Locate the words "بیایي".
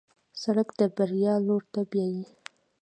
1.91-2.23